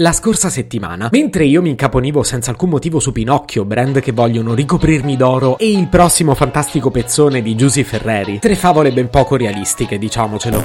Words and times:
La 0.00 0.12
scorsa 0.12 0.48
settimana, 0.48 1.08
mentre 1.10 1.44
io 1.44 1.60
mi 1.60 1.70
incaponivo 1.70 2.22
senza 2.22 2.52
alcun 2.52 2.68
motivo 2.68 3.00
su 3.00 3.10
Pinocchio, 3.10 3.64
brand 3.64 3.98
che 3.98 4.12
vogliono 4.12 4.54
ricoprirmi 4.54 5.16
d'oro, 5.16 5.58
e 5.58 5.72
il 5.72 5.88
prossimo 5.88 6.36
fantastico 6.36 6.92
pezzone 6.92 7.42
di 7.42 7.56
Giusy 7.56 7.82
Ferreri, 7.82 8.38
tre 8.38 8.54
favole 8.54 8.92
ben 8.92 9.10
poco 9.10 9.34
realistiche, 9.34 9.98
diciamocelo. 9.98 10.64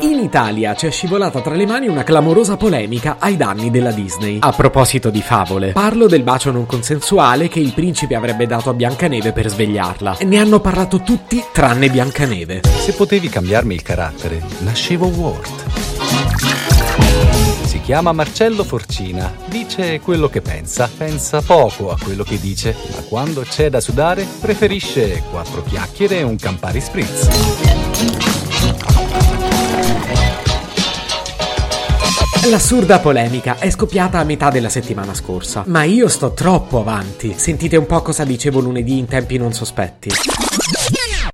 In 0.00 0.18
Italia 0.18 0.74
ci 0.74 0.86
è 0.86 0.90
scivolata 0.90 1.40
tra 1.40 1.54
le 1.54 1.64
mani 1.64 1.88
una 1.88 2.04
clamorosa 2.04 2.58
polemica 2.58 3.16
ai 3.18 3.38
danni 3.38 3.70
della 3.70 3.92
Disney. 3.92 4.40
A 4.40 4.52
proposito 4.52 5.08
di 5.08 5.22
favole, 5.22 5.72
parlo 5.72 6.06
del 6.06 6.22
bacio 6.22 6.50
non 6.50 6.66
consensuale 6.66 7.48
che 7.48 7.60
il 7.60 7.72
principe 7.72 8.14
avrebbe 8.14 8.46
dato 8.46 8.68
a 8.68 8.74
Biancaneve 8.74 9.32
per 9.32 9.48
svegliarla. 9.48 10.18
Ne 10.20 10.38
hanno 10.38 10.60
parlato 10.60 11.00
tutti 11.00 11.42
tranne 11.50 11.88
Biancaneve. 11.88 12.60
Se 12.64 12.92
potevi 12.92 13.30
cambiarmi 13.30 13.72
il 13.72 13.80
carattere, 13.80 14.42
nascevo 14.58 15.06
Ward. 15.06 15.95
Si 17.64 17.80
chiama 17.80 18.12
Marcello 18.12 18.64
Forcina, 18.64 19.32
dice 19.46 20.00
quello 20.00 20.28
che 20.28 20.40
pensa, 20.40 20.90
pensa 20.96 21.40
poco 21.42 21.90
a 21.90 21.98
quello 22.02 22.24
che 22.24 22.38
dice, 22.40 22.74
ma 22.94 23.02
quando 23.02 23.42
c'è 23.42 23.70
da 23.70 23.80
sudare 23.80 24.26
preferisce 24.40 25.22
quattro 25.30 25.62
chiacchiere 25.62 26.18
e 26.18 26.22
un 26.22 26.36
Campari 26.36 26.80
Spritz. 26.80 27.28
L'assurda 32.48 33.00
polemica 33.00 33.58
è 33.58 33.68
scoppiata 33.70 34.20
a 34.20 34.24
metà 34.24 34.50
della 34.50 34.68
settimana 34.68 35.14
scorsa, 35.14 35.64
ma 35.66 35.82
io 35.82 36.06
sto 36.06 36.32
troppo 36.32 36.78
avanti. 36.78 37.34
Sentite 37.36 37.76
un 37.76 37.86
po' 37.86 38.02
cosa 38.02 38.24
dicevo 38.24 38.60
lunedì 38.60 38.98
in 38.98 39.06
tempi 39.06 39.36
non 39.36 39.52
sospetti. 39.52 40.10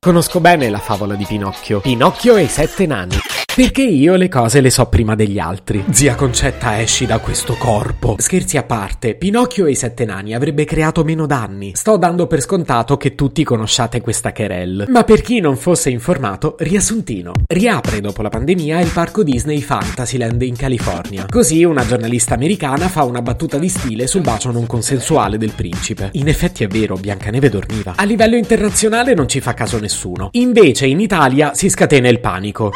Conosco 0.05 0.41
bene 0.41 0.69
la 0.69 0.81
favola 0.81 1.15
di 1.15 1.25
Pinocchio. 1.25 1.79
Pinocchio 1.79 2.35
e 2.35 2.43
i 2.43 2.49
sette 2.49 2.87
nani. 2.87 3.15
Perché 3.55 3.83
io 3.83 4.17
le 4.17 4.29
cose 4.29 4.63
le 4.63 4.71
so 4.71 4.87
prima 4.87 5.15
degli 5.15 5.39
altri. 5.39 5.85
Zia 5.91 6.15
Concetta 6.15 6.81
esci 6.81 7.05
da 7.05 7.19
questo 7.19 7.55
corpo. 7.55 8.17
Scherzi 8.19 8.57
a 8.57 8.63
parte, 8.63 9.15
Pinocchio 9.15 9.67
e 9.67 9.73
i 9.73 9.75
sette 9.77 10.07
nani 10.07 10.35
avrebbe 10.35 10.65
creato 10.65 11.05
meno 11.05 11.27
danni. 11.27 11.73
Sto 11.75 11.99
dando 11.99 12.27
per 12.27 12.41
scontato 12.41 12.97
che 12.97 13.15
tutti 13.15 13.45
conosciate 13.45 14.01
questa 14.01 14.33
querel. 14.33 14.87
Ma 14.89 15.05
per 15.05 15.21
chi 15.21 15.39
non 15.39 15.57
fosse 15.57 15.91
informato, 15.91 16.57
riassuntino. 16.59 17.33
Riapre 17.47 18.01
dopo 18.01 18.23
la 18.23 18.31
pandemia 18.31 18.81
il 18.81 18.91
parco 18.91 19.23
Disney 19.23 19.61
Fantasyland 19.61 20.41
in 20.41 20.57
California. 20.57 21.27
Così 21.29 21.63
una 21.63 21.87
giornalista 21.87 22.33
americana 22.35 22.89
fa 22.89 23.05
una 23.05 23.21
battuta 23.21 23.59
di 23.59 23.69
stile 23.69 24.07
sul 24.07 24.23
bacio 24.23 24.51
non 24.51 24.67
consensuale 24.67 25.37
del 25.37 25.53
principe. 25.55 26.09
In 26.15 26.27
effetti 26.27 26.65
è 26.65 26.69
vero, 26.69 26.97
Biancaneve 26.97 27.51
dormiva. 27.51 27.93
A 27.97 28.05
livello 28.05 28.37
internazionale 28.37 29.13
non 29.15 29.29
ci 29.29 29.41
fa 29.41 29.53
caso 29.53 29.79
nessuno. 29.79 29.91
Invece 30.33 30.87
in 30.87 31.01
Italia 31.01 31.55
si 31.55 31.69
scatena 31.69 32.09
il 32.09 32.21
panico. 32.21 32.71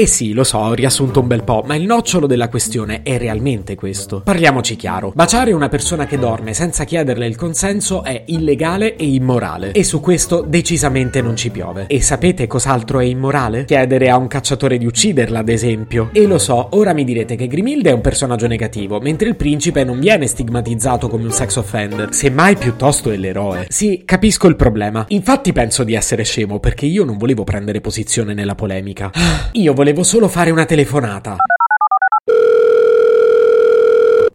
E 0.00 0.06
sì, 0.06 0.32
lo 0.32 0.44
so, 0.44 0.58
ho 0.58 0.74
riassunto 0.74 1.18
un 1.18 1.26
bel 1.26 1.42
po', 1.42 1.64
ma 1.66 1.74
il 1.74 1.82
nocciolo 1.82 2.28
della 2.28 2.48
questione 2.48 3.02
è 3.02 3.18
realmente 3.18 3.74
questo. 3.74 4.20
Parliamoci 4.20 4.76
chiaro. 4.76 5.10
Baciare 5.12 5.50
una 5.50 5.68
persona 5.68 6.06
che 6.06 6.20
dorme 6.20 6.54
senza 6.54 6.84
chiederle 6.84 7.26
il 7.26 7.34
consenso 7.34 8.04
è 8.04 8.22
illegale 8.26 8.94
e 8.94 9.08
immorale. 9.08 9.72
E 9.72 9.82
su 9.82 9.98
questo 9.98 10.44
decisamente 10.46 11.20
non 11.20 11.34
ci 11.34 11.50
piove. 11.50 11.86
E 11.88 12.00
sapete 12.00 12.46
cos'altro 12.46 13.00
è 13.00 13.06
immorale? 13.06 13.64
Chiedere 13.64 14.08
a 14.08 14.16
un 14.16 14.28
cacciatore 14.28 14.78
di 14.78 14.86
ucciderla, 14.86 15.40
ad 15.40 15.48
esempio. 15.48 16.10
E 16.12 16.26
lo 16.26 16.38
so, 16.38 16.68
ora 16.76 16.92
mi 16.92 17.02
direte 17.02 17.34
che 17.34 17.48
Grimilde 17.48 17.90
è 17.90 17.92
un 17.92 18.00
personaggio 18.00 18.46
negativo, 18.46 19.00
mentre 19.00 19.26
il 19.28 19.34
principe 19.34 19.82
non 19.82 19.98
viene 19.98 20.28
stigmatizzato 20.28 21.08
come 21.08 21.24
un 21.24 21.32
sex 21.32 21.56
offender, 21.56 22.14
semmai 22.14 22.54
piuttosto 22.54 23.10
è 23.10 23.16
l'eroe. 23.16 23.66
Sì, 23.68 24.02
capisco 24.04 24.46
il 24.46 24.54
problema. 24.54 25.06
Infatti 25.08 25.52
penso 25.52 25.82
di 25.82 25.94
essere 25.94 26.22
scemo, 26.22 26.60
perché 26.60 26.86
io 26.86 27.02
non 27.02 27.16
volevo 27.16 27.42
prendere 27.42 27.80
posizione 27.80 28.32
nella 28.32 28.54
polemica. 28.54 29.10
Io 29.54 29.72
volevo 29.72 29.86
volevo 29.88 30.02
solo 30.02 30.28
fare 30.28 30.50
una 30.50 30.66
telefonata. 30.66 31.36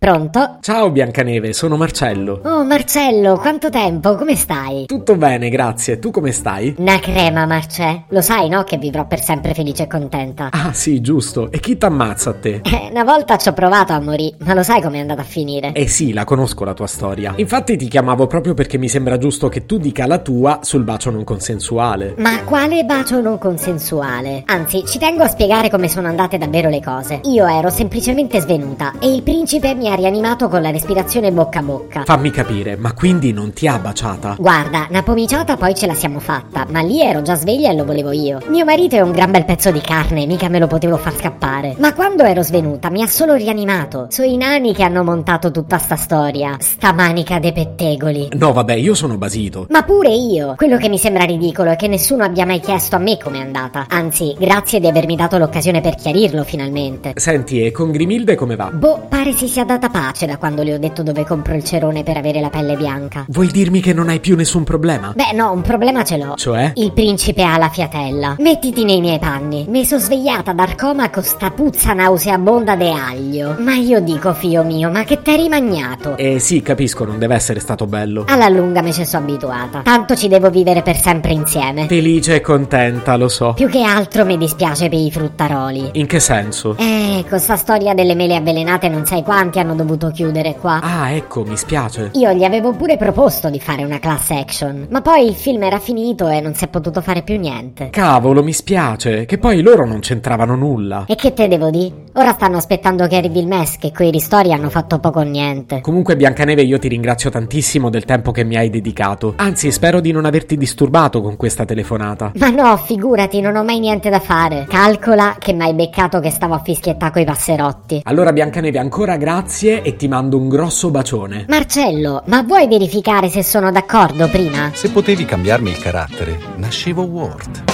Pronto? 0.03 0.57
Ciao 0.59 0.91
Biancaneve, 0.91 1.53
sono 1.53 1.77
Marcello. 1.77 2.41
Oh 2.43 2.65
Marcello, 2.65 3.37
quanto 3.37 3.69
tempo, 3.69 4.17
come 4.17 4.35
stai? 4.35 4.85
Tutto 4.85 5.15
bene, 5.15 5.47
grazie. 5.47 5.97
Tu 5.97 6.11
come 6.11 6.33
stai? 6.33 6.75
Una 6.77 6.99
crema, 6.99 7.45
Marce. 7.45 8.03
Lo 8.09 8.19
sai, 8.19 8.49
no, 8.49 8.65
che 8.65 8.75
vivrò 8.77 9.07
per 9.07 9.21
sempre 9.21 9.53
felice 9.53 9.83
e 9.83 9.87
contenta. 9.87 10.49
Ah, 10.51 10.73
sì, 10.73 10.99
giusto. 10.99 11.49
E 11.53 11.61
chi 11.61 11.77
t'ammazza 11.77 12.31
a 12.31 12.33
te? 12.33 12.59
Eh, 12.65 12.89
una 12.91 13.05
volta 13.05 13.37
ci 13.37 13.47
ho 13.47 13.53
provato 13.53 13.93
a 13.93 14.01
morire, 14.01 14.35
ma 14.39 14.53
lo 14.53 14.61
sai 14.61 14.81
com'è 14.81 14.99
andata 14.99 15.21
a 15.21 15.23
finire? 15.23 15.71
Eh 15.71 15.87
sì, 15.87 16.11
la 16.11 16.25
conosco 16.25 16.65
la 16.65 16.73
tua 16.73 16.87
storia. 16.87 17.31
Infatti 17.37 17.77
ti 17.77 17.87
chiamavo 17.87 18.27
proprio 18.27 18.53
perché 18.53 18.77
mi 18.77 18.89
sembra 18.89 19.17
giusto 19.17 19.47
che 19.47 19.65
tu 19.65 19.77
dica 19.77 20.05
la 20.05 20.17
tua 20.17 20.59
sul 20.63 20.83
bacio 20.83 21.11
non 21.11 21.23
consensuale. 21.23 22.15
Ma 22.17 22.43
quale 22.43 22.83
bacio 22.83 23.21
non 23.21 23.37
consensuale? 23.37 24.43
Anzi, 24.47 24.83
ci 24.85 24.99
tengo 24.99 25.23
a 25.23 25.29
spiegare 25.29 25.69
come 25.69 25.87
sono 25.87 26.09
andate 26.09 26.37
davvero 26.37 26.67
le 26.67 26.81
cose. 26.81 27.21
Io 27.23 27.47
ero 27.47 27.69
semplicemente 27.69 28.41
svenuta 28.41 28.91
e 28.99 29.07
il 29.07 29.23
principe 29.23 29.73
mi 29.73 29.91
ha 29.91 29.91
rianimato 29.95 30.47
con 30.47 30.61
la 30.61 30.71
respirazione 30.71 31.31
bocca 31.31 31.59
a 31.59 31.63
bocca. 31.63 32.03
Fammi 32.03 32.31
capire, 32.31 32.75
ma 32.75 32.93
quindi 32.93 33.31
non 33.31 33.53
ti 33.53 33.67
ha 33.67 33.77
baciata? 33.77 34.35
Guarda, 34.37 34.87
una 34.89 35.03
pomiciata 35.03 35.57
poi 35.57 35.75
ce 35.75 35.87
la 35.87 35.93
siamo 35.93 36.19
fatta, 36.19 36.65
ma 36.69 36.81
lì 36.81 37.01
ero 37.01 37.21
già 37.21 37.35
sveglia 37.35 37.69
e 37.71 37.75
lo 37.75 37.85
volevo 37.85 38.11
io. 38.11 38.39
Mio 38.47 38.65
marito 38.65 38.95
è 38.95 39.01
un 39.01 39.11
gran 39.11 39.31
bel 39.31 39.45
pezzo 39.45 39.71
di 39.71 39.81
carne, 39.81 40.25
mica 40.25 40.49
me 40.49 40.59
lo 40.59 40.67
potevo 40.67 40.97
far 40.97 41.15
scappare. 41.15 41.75
Ma 41.79 41.93
quando 41.93 42.23
ero 42.23 42.41
svenuta 42.41 42.89
mi 42.89 43.01
ha 43.01 43.07
solo 43.07 43.33
rianimato. 43.33 44.07
Sono 44.09 44.27
i 44.27 44.37
nani 44.37 44.73
che 44.73 44.83
hanno 44.83 45.03
montato 45.03 45.51
tutta 45.51 45.77
sta 45.77 45.95
storia. 45.95 46.57
Sta 46.59 46.93
manica 46.93 47.39
dei 47.39 47.53
pettegoli. 47.53 48.29
No, 48.33 48.53
vabbè, 48.53 48.73
io 48.73 48.93
sono 48.93 49.17
basito. 49.17 49.65
Ma 49.69 49.83
pure 49.83 50.09
io. 50.09 50.55
Quello 50.55 50.77
che 50.77 50.89
mi 50.89 50.97
sembra 50.97 51.23
ridicolo 51.23 51.71
è 51.71 51.75
che 51.75 51.87
nessuno 51.87 52.23
abbia 52.23 52.45
mai 52.45 52.59
chiesto 52.59 52.95
a 52.95 52.99
me 52.99 53.17
com'è 53.17 53.39
andata. 53.39 53.85
Anzi, 53.89 54.35
grazie 54.37 54.79
di 54.79 54.87
avermi 54.87 55.15
dato 55.15 55.37
l'occasione 55.37 55.81
per 55.81 55.95
chiarirlo 55.95 56.43
finalmente. 56.43 57.13
Senti, 57.15 57.63
e 57.63 57.71
con 57.71 57.91
Grimilde 57.91 58.35
come 58.35 58.55
va? 58.55 58.69
Boh, 58.71 59.05
pare 59.07 59.33
si 59.33 59.47
sia 59.47 59.63
data 59.63 59.82
pace 59.89 60.25
da 60.25 60.37
quando 60.37 60.63
le 60.63 60.73
ho 60.73 60.77
detto 60.77 61.03
dove 61.03 61.25
compro 61.25 61.55
il 61.55 61.63
cerone 61.63 62.03
per 62.03 62.17
avere 62.17 62.39
la 62.39 62.49
pelle 62.49 62.75
bianca. 62.75 63.25
Vuoi 63.27 63.47
dirmi 63.47 63.81
che 63.81 63.93
non 63.93 64.09
hai 64.09 64.19
più 64.19 64.35
nessun 64.35 64.63
problema? 64.63 65.13
Beh, 65.15 65.33
no, 65.33 65.51
un 65.51 65.61
problema 65.61 66.03
ce 66.03 66.17
l'ho. 66.17 66.35
Cioè? 66.35 66.73
Il 66.75 66.91
principe 66.91 67.43
ha 67.43 67.57
la 67.57 67.69
fiatella. 67.69 68.35
Mettiti 68.39 68.83
nei 68.83 69.01
miei 69.01 69.19
panni. 69.19 69.65
Mi 69.67 69.85
sono 69.85 70.01
svegliata 70.01 70.53
dal 70.53 70.75
coma 70.75 71.09
con 71.09 71.23
sta 71.23 71.51
puzza 71.51 71.93
nauseabonda 71.93 72.75
de 72.75 72.91
aglio. 72.91 73.55
Ma 73.59 73.75
io 73.75 73.99
dico, 73.99 74.33
fio 74.33 74.63
mio, 74.63 74.89
ma 74.89 75.03
che 75.03 75.21
t'hai 75.21 75.37
rimagnato? 75.37 76.17
Eh 76.17 76.39
sì, 76.39 76.61
capisco, 76.61 77.05
non 77.05 77.19
deve 77.19 77.35
essere 77.35 77.59
stato 77.59 77.85
bello. 77.85 78.25
Alla 78.27 78.49
lunga 78.49 78.81
mi 78.81 78.93
ci 78.93 79.05
sono 79.05 79.23
abituata. 79.23 79.81
Tanto 79.83 80.15
ci 80.15 80.27
devo 80.27 80.49
vivere 80.49 80.81
per 80.81 80.97
sempre 80.97 81.33
insieme. 81.33 81.87
Felice 81.87 82.35
e 82.35 82.41
contenta, 82.41 83.15
lo 83.15 83.27
so. 83.27 83.53
Più 83.53 83.69
che 83.69 83.81
altro 83.81 84.25
mi 84.25 84.37
dispiace 84.37 84.89
per 84.89 84.99
i 84.99 85.11
fruttaroli. 85.11 85.89
In 85.93 86.07
che 86.07 86.19
senso? 86.19 86.75
Eh, 86.77 87.25
con 87.29 87.39
sta 87.39 87.55
storia 87.55 87.93
delle 87.93 88.15
mele 88.15 88.35
avvelenate 88.35 88.89
non 88.89 89.05
sai 89.05 89.23
quanti 89.23 89.59
hanno 89.59 89.72
dovuto 89.73 90.11
chiudere 90.11 90.55
qua. 90.55 90.79
Ah, 90.81 91.11
ecco, 91.11 91.43
mi 91.43 91.57
spiace. 91.57 92.11
Io 92.13 92.31
gli 92.31 92.43
avevo 92.43 92.71
pure 92.73 92.97
proposto 92.97 93.49
di 93.49 93.59
fare 93.59 93.83
una 93.83 93.99
class 93.99 94.31
action, 94.31 94.87
ma 94.89 95.01
poi 95.01 95.27
il 95.27 95.35
film 95.35 95.63
era 95.63 95.79
finito 95.79 96.27
e 96.27 96.41
non 96.41 96.53
si 96.53 96.65
è 96.65 96.67
potuto 96.67 97.01
fare 97.01 97.21
più 97.21 97.39
niente. 97.39 97.89
Cavolo, 97.89 98.43
mi 98.43 98.53
spiace, 98.53 99.25
che 99.25 99.37
poi 99.37 99.61
loro 99.61 99.85
non 99.85 99.99
c'entravano 99.99 100.55
nulla. 100.55 101.05
E 101.07 101.15
che 101.15 101.33
te 101.33 101.47
devo 101.47 101.69
dire? 101.69 102.01
Ora 102.13 102.33
stanno 102.33 102.57
aspettando 102.57 103.07
che 103.07 103.15
arrivi 103.15 103.39
il 103.39 103.47
MES, 103.47 103.77
che 103.77 103.91
quei 103.91 104.11
ristori 104.11 104.53
hanno 104.53 104.69
fatto 104.69 104.99
poco 104.99 105.19
o 105.19 105.23
niente. 105.23 105.81
Comunque, 105.81 106.15
Biancaneve, 106.15 106.61
io 106.61 106.77
ti 106.77 106.87
ringrazio 106.87 107.29
tantissimo 107.29 107.89
del 107.89 108.05
tempo 108.05 108.31
che 108.31 108.43
mi 108.43 108.55
hai 108.55 108.69
dedicato. 108.69 109.33
Anzi, 109.37 109.71
spero 109.71 109.99
di 109.99 110.11
non 110.11 110.25
averti 110.25 110.55
disturbato 110.55 111.21
con 111.21 111.35
questa 111.35 111.65
telefonata. 111.65 112.31
Ma 112.35 112.49
no, 112.49 112.77
figurati, 112.77 113.41
non 113.41 113.55
ho 113.55 113.63
mai 113.63 113.79
niente 113.79 114.09
da 114.09 114.19
fare. 114.19 114.65
Calcola 114.69 115.35
che 115.39 115.53
mi 115.53 115.63
hai 115.63 115.73
beccato 115.73 116.19
che 116.19 116.29
stavo 116.29 116.53
a 116.53 116.61
fischiettare 116.63 117.11
coi 117.11 117.25
passerotti. 117.25 118.01
Allora, 118.03 118.31
Biancaneve, 118.31 118.77
ancora 118.77 119.17
grazie 119.63 119.81
e 119.81 119.95
ti 119.95 120.07
mando 120.07 120.37
un 120.37 120.49
grosso 120.49 120.91
bacione. 120.91 121.45
Marcello, 121.47 122.23
ma 122.27 122.43
vuoi 122.43 122.67
verificare 122.67 123.29
se 123.29 123.43
sono 123.43 123.71
d'accordo 123.71 124.29
prima? 124.29 124.71
Se 124.73 124.91
potevi 124.91 125.23
cambiarmi 125.23 125.69
il 125.69 125.77
carattere, 125.77 126.37
nascevo 126.57 127.03
Ward. 127.03 127.71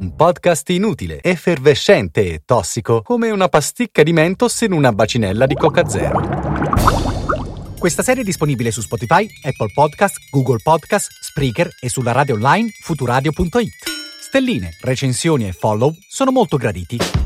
Un 0.00 0.14
podcast 0.14 0.68
inutile, 0.70 1.20
effervescente 1.20 2.32
e 2.32 2.42
tossico, 2.44 3.02
come 3.02 3.30
una 3.30 3.48
pasticca 3.48 4.02
di 4.02 4.12
mentos 4.12 4.60
in 4.60 4.72
una 4.72 4.92
bacinella 4.92 5.46
di 5.46 5.54
Coca 5.54 5.88
Zero. 5.88 6.20
Questa 7.78 8.02
serie 8.02 8.22
è 8.22 8.24
disponibile 8.24 8.70
su 8.70 8.80
Spotify, 8.80 9.26
Apple 9.42 9.72
Podcast, 9.74 10.16
Google 10.30 10.60
Podcast, 10.62 11.08
Spreaker 11.20 11.68
e 11.80 11.88
sulla 11.88 12.12
radio 12.12 12.34
online 12.34 12.68
futuradio.it. 12.82 13.94
Stelline, 14.20 14.76
recensioni 14.80 15.48
e 15.48 15.52
follow 15.52 15.92
sono 16.08 16.30
molto 16.30 16.56
graditi. 16.56 17.25